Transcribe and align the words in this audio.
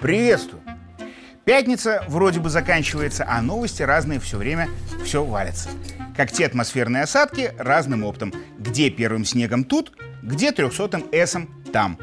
Приветствую! 0.00 0.62
Пятница 1.44 2.04
вроде 2.08 2.40
бы 2.40 2.48
заканчивается, 2.48 3.24
а 3.28 3.40
новости 3.42 3.82
разные 3.82 4.18
все 4.18 4.38
время, 4.38 4.68
все 5.04 5.24
валятся. 5.24 5.68
Как 6.16 6.32
те 6.32 6.46
атмосферные 6.46 7.04
осадки 7.04 7.52
разным 7.58 8.04
оптом. 8.04 8.32
Где 8.58 8.90
первым 8.90 9.24
снегом 9.24 9.64
тут, 9.64 9.92
где 10.22 10.52
трехсотым 10.52 11.04
эсом 11.12 11.62
там. 11.72 11.98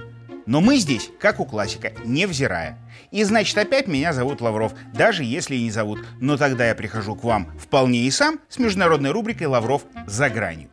Но 0.45 0.61
мы 0.61 0.77
здесь, 0.77 1.09
как 1.20 1.39
у 1.39 1.45
классика, 1.45 1.91
невзирая. 2.05 2.77
И 3.11 3.23
значит, 3.23 3.57
опять 3.57 3.88
меня 3.88 4.14
зовут 4.14 4.41
Лавров, 4.41 4.73
даже 4.93 5.23
если 5.23 5.55
и 5.55 5.64
не 5.64 5.71
зовут. 5.71 6.05
Но 6.20 6.38
тогда 6.38 6.68
я 6.68 6.75
прихожу 6.75 7.16
к 7.16 7.23
вам 7.23 7.52
вполне 7.59 8.02
и 8.02 8.11
сам 8.11 8.39
с 8.48 8.57
международной 8.57 9.11
рубрикой 9.11 9.48
«Лавров 9.48 9.84
за 10.05 10.29
гранью». 10.29 10.70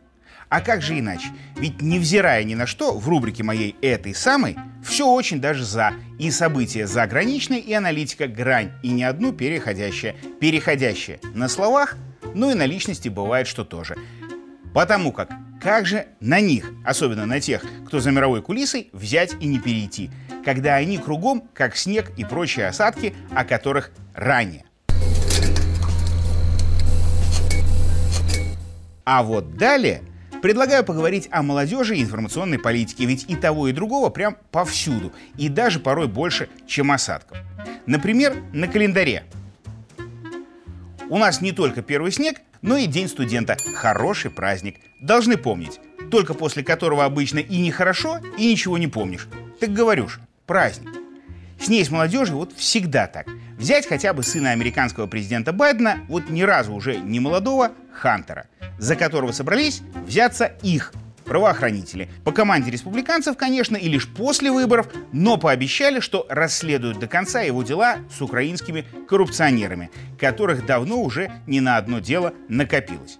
А 0.49 0.61
как 0.61 0.81
же 0.81 0.99
иначе? 0.99 1.27
Ведь 1.55 1.81
невзирая 1.81 2.43
ни 2.43 2.55
на 2.55 2.67
что, 2.67 2.97
в 2.97 3.07
рубрике 3.09 3.43
моей 3.43 3.75
этой 3.81 4.13
самой 4.13 4.57
все 4.83 5.07
очень 5.07 5.41
даже 5.41 5.63
за. 5.63 5.93
И 6.19 6.29
события 6.31 6.87
заграничные, 6.87 7.59
и 7.59 7.73
аналитика 7.73 8.27
грань, 8.27 8.71
и 8.83 8.89
не 8.89 9.03
одну 9.03 9.33
переходящая. 9.33 10.15
Переходящая 10.39 11.19
на 11.33 11.47
словах, 11.47 11.95
ну 12.33 12.51
и 12.51 12.53
на 12.53 12.65
личности 12.65 13.09
бывает, 13.09 13.47
что 13.47 13.65
тоже. 13.65 13.95
Потому 14.73 15.11
как 15.11 15.29
как 15.61 15.87
же 15.87 16.05
на 16.19 16.41
них, 16.41 16.71
особенно 16.83 17.25
на 17.25 17.39
тех, 17.39 17.63
кто 17.87 17.99
за 17.99 18.11
мировой 18.11 18.43
кулисой, 18.43 18.89
взять 18.93 19.33
и 19.39 19.47
не 19.47 19.57
перейти, 19.57 20.11
когда 20.43 20.75
они 20.75 20.99
кругом, 20.99 21.49
как 21.55 21.75
снег 21.75 22.11
и 22.17 22.23
прочие 22.23 22.67
осадки, 22.67 23.15
о 23.31 23.45
которых 23.45 23.89
ранее. 24.13 24.65
А 29.05 29.23
вот 29.23 29.57
далее– 29.57 30.03
Предлагаю 30.45 30.83
поговорить 30.83 31.27
о 31.31 31.41
молодежи 31.41 31.97
и 31.97 32.03
информационной 32.03 32.59
политике, 32.59 33.05
ведь 33.05 33.25
и 33.27 33.35
того, 33.35 33.67
и 33.67 33.71
другого 33.71 34.11
прям 34.11 34.37
повсюду, 34.51 35.11
и 35.39 35.49
даже 35.49 35.79
порой 35.79 36.07
больше, 36.07 36.49
чем 36.67 36.91
осадков. 36.91 37.39
Например, 37.87 38.35
на 38.53 38.67
календаре. 38.67 39.23
У 41.09 41.17
нас 41.17 41.41
не 41.41 41.51
только 41.51 41.81
первый 41.81 42.11
снег, 42.11 42.41
но 42.61 42.77
и 42.77 42.85
День 42.85 43.07
студента. 43.07 43.57
Хороший 43.73 44.29
праздник. 44.29 44.75
Должны 45.01 45.35
помнить, 45.35 45.79
только 46.11 46.35
после 46.35 46.63
которого 46.63 47.05
обычно 47.05 47.39
и 47.39 47.57
нехорошо, 47.57 48.19
и 48.37 48.51
ничего 48.51 48.77
не 48.77 48.87
помнишь. 48.87 49.27
Так 49.59 49.73
говорю 49.73 50.07
ж, 50.07 50.19
праздник. 50.45 50.91
С 51.59 51.69
ней, 51.69 51.83
с 51.83 51.89
молодежью, 51.89 52.37
вот 52.37 52.53
всегда 52.55 53.07
так. 53.07 53.25
Взять 53.57 53.87
хотя 53.87 54.13
бы 54.13 54.21
сына 54.21 54.51
американского 54.51 55.07
президента 55.07 55.53
Байдена, 55.53 55.99
вот 56.07 56.29
ни 56.29 56.41
разу 56.41 56.73
уже 56.73 56.97
не 56.97 57.19
молодого, 57.19 57.71
Хантера, 57.93 58.47
за 58.77 58.95
которого 58.95 59.31
собрались 59.31 59.81
взяться 60.05 60.45
их 60.61 60.91
правоохранители. 61.23 62.09
По 62.23 62.31
команде 62.31 62.69
республиканцев, 62.69 63.35
конечно, 63.37 63.75
и 63.77 63.87
лишь 63.87 64.07
после 64.07 64.51
выборов, 64.51 64.87
но 65.11 65.37
пообещали, 65.37 65.99
что 65.99 66.25
расследуют 66.29 66.99
до 66.99 67.07
конца 67.07 67.41
его 67.41 67.63
дела 67.63 67.97
с 68.15 68.21
украинскими 68.21 68.85
коррупционерами, 69.07 69.89
которых 70.19 70.65
давно 70.65 71.01
уже 71.01 71.31
ни 71.47 71.59
на 71.59 71.77
одно 71.77 71.99
дело 71.99 72.33
накопилось. 72.47 73.17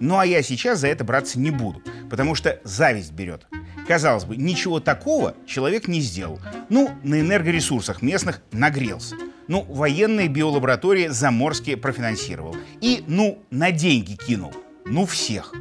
Ну 0.00 0.18
а 0.18 0.26
я 0.26 0.42
сейчас 0.42 0.80
за 0.80 0.88
это 0.88 1.04
браться 1.04 1.38
не 1.38 1.50
буду, 1.50 1.82
потому 2.10 2.34
что 2.34 2.60
зависть 2.64 3.12
берет. 3.12 3.46
Казалось 3.86 4.24
бы, 4.24 4.36
ничего 4.36 4.80
такого 4.80 5.34
человек 5.46 5.86
не 5.86 6.00
сделал. 6.00 6.40
Ну, 6.68 6.90
на 7.04 7.20
энергоресурсах 7.20 8.02
местных 8.02 8.42
нагрелся. 8.50 9.14
Ну, 9.48 9.62
военные 9.68 10.28
биолаборатории 10.28 11.08
заморские 11.08 11.76
профинансировал. 11.76 12.56
И, 12.80 13.04
ну, 13.06 13.38
на 13.50 13.70
деньги 13.70 14.16
кинул. 14.16 14.52
Ну, 14.84 15.06
всех. 15.06 15.52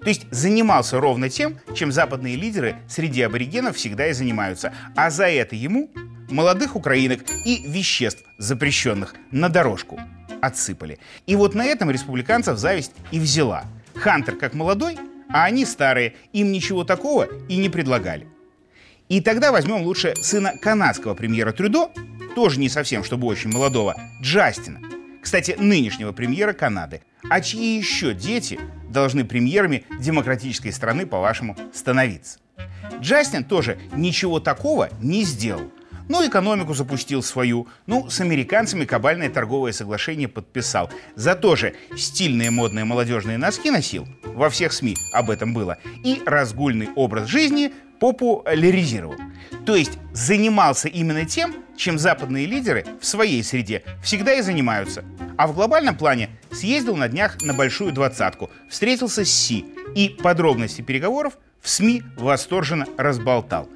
То 0.00 0.08
есть 0.08 0.26
занимался 0.30 1.00
ровно 1.00 1.28
тем, 1.28 1.58
чем 1.74 1.92
западные 1.92 2.36
лидеры 2.36 2.76
среди 2.88 3.22
аборигенов 3.22 3.76
всегда 3.76 4.06
и 4.06 4.12
занимаются. 4.12 4.72
А 4.96 5.10
за 5.10 5.28
это 5.28 5.56
ему 5.56 5.90
молодых 6.30 6.76
украинок 6.76 7.20
и 7.44 7.62
веществ 7.66 8.24
запрещенных 8.38 9.14
на 9.30 9.48
дорожку 9.48 10.00
отсыпали. 10.40 10.98
И 11.26 11.36
вот 11.36 11.54
на 11.54 11.64
этом 11.64 11.90
республиканцев 11.90 12.58
зависть 12.58 12.92
и 13.10 13.18
взяла. 13.18 13.64
Хантер 13.94 14.36
как 14.36 14.54
молодой, 14.54 14.96
а 15.30 15.44
они 15.44 15.64
старые, 15.64 16.14
им 16.32 16.52
ничего 16.52 16.84
такого 16.84 17.28
и 17.48 17.56
не 17.56 17.68
предлагали. 17.68 18.26
И 19.08 19.20
тогда 19.20 19.52
возьмем 19.52 19.82
лучше 19.82 20.14
сына 20.20 20.52
канадского 20.60 21.14
премьера 21.14 21.52
Трюдо, 21.52 21.90
тоже 22.34 22.60
не 22.60 22.68
совсем, 22.68 23.02
чтобы 23.02 23.26
очень 23.26 23.50
молодого, 23.50 23.96
Джастина. 24.22 24.80
Кстати, 25.22 25.56
нынешнего 25.58 26.12
премьера 26.12 26.52
Канады. 26.52 27.02
А 27.28 27.40
чьи 27.40 27.76
еще 27.76 28.14
дети 28.14 28.60
должны 28.88 29.24
премьерами 29.24 29.84
демократической 29.98 30.70
страны, 30.70 31.06
по-вашему, 31.06 31.56
становиться? 31.74 32.38
Джастин 33.00 33.44
тоже 33.44 33.78
ничего 33.92 34.40
такого 34.40 34.88
не 35.00 35.24
сделал. 35.24 35.72
Ну, 36.08 36.26
экономику 36.26 36.72
запустил 36.72 37.22
свою. 37.22 37.68
Ну, 37.86 38.08
с 38.08 38.20
американцами 38.20 38.86
кабальное 38.86 39.28
торговое 39.28 39.72
соглашение 39.72 40.26
подписал. 40.26 40.90
Зато 41.16 41.54
же 41.54 41.74
стильные 41.96 42.50
модные 42.50 42.86
молодежные 42.86 43.36
носки 43.36 43.70
носил. 43.70 44.08
Во 44.24 44.48
всех 44.48 44.72
СМИ 44.72 44.96
об 45.12 45.28
этом 45.28 45.52
было. 45.52 45.76
И 46.04 46.22
разгульный 46.24 46.88
образ 46.96 47.28
жизни 47.28 47.72
популяризировал. 48.00 49.16
То 49.64 49.76
есть 49.76 49.98
занимался 50.12 50.88
именно 50.88 51.24
тем, 51.24 51.54
чем 51.76 51.98
западные 51.98 52.46
лидеры 52.46 52.84
в 53.00 53.06
своей 53.06 53.42
среде 53.42 53.82
всегда 54.02 54.34
и 54.34 54.42
занимаются. 54.42 55.04
А 55.36 55.46
в 55.46 55.54
глобальном 55.54 55.96
плане 55.96 56.30
съездил 56.50 56.96
на 56.96 57.08
днях 57.08 57.40
на 57.42 57.54
большую 57.54 57.92
двадцатку, 57.92 58.50
встретился 58.68 59.24
с 59.24 59.30
Си 59.30 59.64
и 59.94 60.08
подробности 60.08 60.82
переговоров 60.82 61.38
в 61.60 61.68
СМИ 61.68 62.02
восторженно 62.16 62.86
разболтал. 62.96 63.68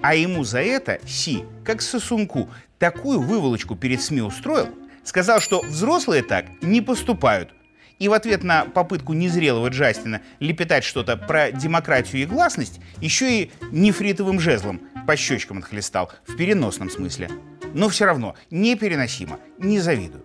А 0.00 0.14
ему 0.14 0.44
за 0.44 0.62
это 0.62 0.98
Си, 1.06 1.44
как 1.64 1.82
сосунку, 1.82 2.48
такую 2.78 3.20
выволочку 3.20 3.76
перед 3.76 4.00
СМИ 4.00 4.22
устроил, 4.22 4.68
сказал, 5.04 5.40
что 5.40 5.60
взрослые 5.60 6.22
так 6.22 6.46
не 6.62 6.80
поступают. 6.80 7.50
И 8.00 8.08
в 8.08 8.12
ответ 8.12 8.42
на 8.42 8.64
попытку 8.64 9.12
незрелого 9.12 9.68
Джастина 9.68 10.20
лепетать 10.40 10.82
что-то 10.82 11.16
про 11.16 11.52
демократию 11.52 12.22
и 12.22 12.26
гласность, 12.26 12.80
еще 13.00 13.42
и 13.42 13.52
нефритовым 13.70 14.40
жезлом 14.40 14.80
по 15.06 15.16
щечкам 15.16 15.58
отхлестал, 15.58 16.10
в 16.26 16.36
переносном 16.36 16.90
смысле. 16.90 17.30
Но 17.74 17.88
все 17.88 18.06
равно 18.06 18.34
непереносимо, 18.50 19.38
не 19.58 19.78
завидую. 19.78 20.24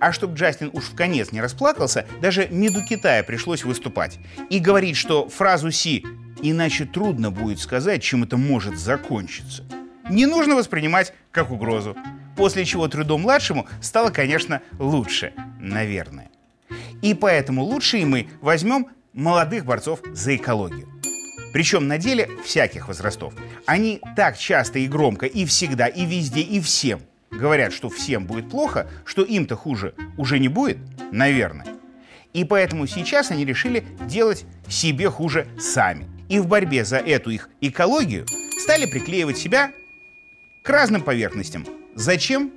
А 0.00 0.12
чтобы 0.12 0.36
Джастин 0.36 0.68
уж 0.74 0.84
в 0.84 0.94
конец 0.94 1.32
не 1.32 1.40
расплакался, 1.40 2.06
даже 2.20 2.48
МИДу 2.48 2.84
Китая 2.84 3.22
пришлось 3.22 3.64
выступать. 3.64 4.18
И 4.50 4.58
говорить, 4.58 4.96
что 4.98 5.28
фразу 5.30 5.70
«Си» 5.70 6.04
Иначе 6.42 6.84
трудно 6.84 7.30
будет 7.30 7.58
сказать, 7.58 8.02
чем 8.02 8.24
это 8.24 8.36
может 8.36 8.76
закончиться. 8.76 9.64
Не 10.10 10.26
нужно 10.26 10.54
воспринимать 10.54 11.14
как 11.30 11.50
угрозу. 11.50 11.96
После 12.36 12.66
чего 12.66 12.86
Трюдо-младшему 12.86 13.66
стало, 13.80 14.10
конечно, 14.10 14.60
лучше, 14.78 15.32
наверное. 15.58 16.28
И 17.04 17.12
поэтому 17.12 17.62
лучше 17.62 17.98
и 17.98 18.06
мы 18.06 18.28
возьмем 18.40 18.86
молодых 19.12 19.66
борцов 19.66 20.00
за 20.14 20.36
экологию. 20.36 20.88
Причем 21.52 21.86
на 21.86 21.98
деле 21.98 22.30
всяких 22.42 22.88
возрастов. 22.88 23.34
Они 23.66 24.00
так 24.16 24.38
часто 24.38 24.78
и 24.78 24.88
громко, 24.88 25.26
и 25.26 25.44
всегда, 25.44 25.86
и 25.86 26.06
везде, 26.06 26.40
и 26.40 26.60
всем 26.62 27.02
говорят, 27.30 27.74
что 27.74 27.90
всем 27.90 28.24
будет 28.24 28.48
плохо, 28.48 28.88
что 29.04 29.22
им-то 29.22 29.54
хуже 29.54 29.94
уже 30.16 30.38
не 30.38 30.48
будет, 30.48 30.78
наверное. 31.12 31.66
И 32.32 32.42
поэтому 32.44 32.86
сейчас 32.86 33.30
они 33.30 33.44
решили 33.44 33.84
делать 34.06 34.46
себе 34.66 35.10
хуже 35.10 35.46
сами 35.60 36.06
и 36.30 36.38
в 36.38 36.46
борьбе 36.46 36.86
за 36.86 36.96
эту 36.96 37.28
их 37.28 37.50
экологию 37.60 38.24
стали 38.58 38.86
приклеивать 38.86 39.36
себя 39.36 39.72
к 40.62 40.70
разным 40.70 41.02
поверхностям. 41.02 41.66
Зачем? 41.94 42.50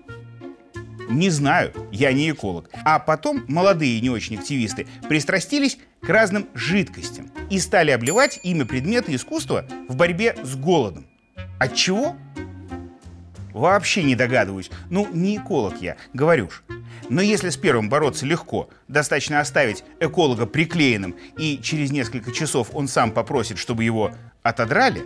Не 1.10 1.30
знаю, 1.30 1.74
я 1.92 2.12
не 2.12 2.32
эколог. 2.32 2.70
А 2.84 3.00
потом 3.00 3.46
молодые 3.48 4.02
не 4.02 4.10
очень 4.10 4.38
активисты 4.38 4.88
пристрастились 5.08 5.78
к 6.02 6.10
разным 6.10 6.48
жидкостям 6.54 7.32
и 7.50 7.60
стали 7.60 7.92
обливать 7.92 8.40
ими 8.44 8.64
предметы 8.64 9.16
искусства 9.16 9.66
в 9.88 9.96
борьбе 9.96 10.36
с 10.44 10.56
голодом. 10.56 11.08
От 11.60 11.76
чего? 11.76 12.16
Вообще 13.54 14.04
не 14.04 14.16
догадываюсь. 14.16 14.70
Ну, 14.90 15.08
не 15.12 15.38
эколог 15.38 15.82
я, 15.82 15.98
говорю 16.14 16.50
ж. 16.50 16.62
Но 17.10 17.22
если 17.22 17.50
с 17.50 17.58
первым 17.58 17.90
бороться 17.90 18.26
легко, 18.26 18.70
достаточно 18.88 19.40
оставить 19.40 19.84
эколога 20.00 20.46
приклеенным, 20.46 21.16
и 21.38 21.60
через 21.62 21.92
несколько 21.92 22.32
часов 22.32 22.70
он 22.74 22.88
сам 22.88 23.12
попросит, 23.12 23.58
чтобы 23.58 23.84
его 23.84 24.12
отодрали, 24.44 25.04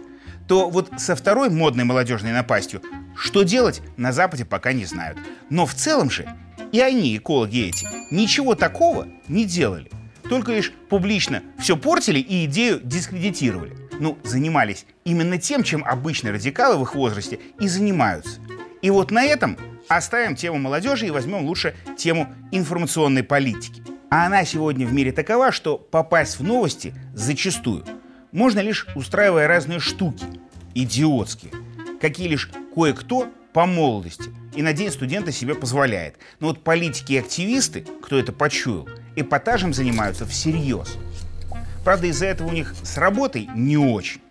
то 0.47 0.69
вот 0.69 0.91
со 0.97 1.15
второй 1.15 1.49
модной 1.49 1.83
молодежной 1.83 2.31
напастью 2.31 2.81
что 3.15 3.43
делать 3.43 3.81
на 3.97 4.11
Западе 4.11 4.45
пока 4.45 4.73
не 4.73 4.85
знают. 4.85 5.17
Но 5.49 5.65
в 5.65 5.73
целом 5.73 6.09
же 6.09 6.27
и 6.71 6.79
они, 6.79 7.17
экологи 7.17 7.67
эти, 7.67 7.87
ничего 8.11 8.55
такого 8.55 9.07
не 9.27 9.45
делали. 9.45 9.91
Только 10.23 10.53
лишь 10.53 10.71
публично 10.89 11.43
все 11.59 11.75
портили 11.75 12.19
и 12.19 12.45
идею 12.45 12.79
дискредитировали. 12.83 13.75
Ну, 13.99 14.17
занимались 14.23 14.85
именно 15.03 15.37
тем, 15.37 15.63
чем 15.63 15.83
обычные 15.83 16.33
радикалы 16.33 16.77
в 16.77 16.83
их 16.83 16.95
возрасте 16.95 17.39
и 17.59 17.67
занимаются. 17.67 18.39
И 18.81 18.89
вот 18.89 19.11
на 19.11 19.23
этом 19.23 19.57
Оставим 19.91 20.37
тему 20.37 20.57
молодежи 20.57 21.07
и 21.07 21.11
возьмем 21.11 21.43
лучше 21.45 21.75
тему 21.97 22.33
информационной 22.51 23.23
политики. 23.23 23.83
А 24.09 24.25
она 24.25 24.45
сегодня 24.45 24.87
в 24.87 24.93
мире 24.93 25.11
такова, 25.11 25.51
что 25.51 25.77
попасть 25.77 26.39
в 26.39 26.43
новости 26.43 26.93
зачастую 27.13 27.83
можно 28.31 28.59
лишь 28.59 28.87
устраивая 28.95 29.47
разные 29.47 29.79
штуки, 29.79 30.25
идиотские, 30.73 31.51
какие 31.99 32.27
лишь 32.27 32.49
кое-кто 32.73 33.29
по 33.53 33.65
молодости 33.65 34.31
и 34.55 34.61
на 34.61 34.73
день 34.73 34.91
студента 34.91 35.31
себе 35.31 35.55
позволяет. 35.55 36.15
Но 36.39 36.47
вот 36.47 36.63
политики 36.63 37.13
и 37.13 37.17
активисты, 37.17 37.85
кто 38.01 38.17
это 38.17 38.31
почуял, 38.31 38.87
эпатажем 39.15 39.73
занимаются 39.73 40.25
всерьез. 40.25 40.97
Правда, 41.83 42.07
из-за 42.07 42.27
этого 42.27 42.49
у 42.49 42.51
них 42.51 42.75
с 42.83 42.97
работой 42.97 43.49
не 43.55 43.77
очень. 43.77 44.21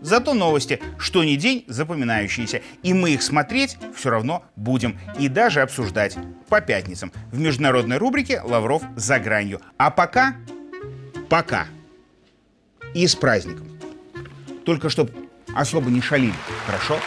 Зато 0.00 0.32
новости, 0.32 0.80
что 0.96 1.24
ни 1.24 1.34
день, 1.34 1.64
запоминающиеся. 1.66 2.62
И 2.84 2.94
мы 2.94 3.10
их 3.10 3.22
смотреть 3.22 3.76
все 3.96 4.10
равно 4.10 4.44
будем. 4.54 4.98
И 5.18 5.28
даже 5.28 5.60
обсуждать 5.60 6.16
по 6.48 6.60
пятницам 6.60 7.12
в 7.32 7.38
международной 7.38 7.98
рубрике 7.98 8.40
«Лавров 8.40 8.82
за 8.96 9.18
гранью». 9.18 9.60
А 9.76 9.90
пока, 9.90 10.36
пока. 11.28 11.66
И 12.94 13.06
с 13.06 13.14
праздником. 13.14 13.68
Только 14.64 14.88
чтоб 14.90 15.10
особо 15.54 15.90
не 15.90 16.00
шалили, 16.00 16.34
хорошо? 16.66 16.98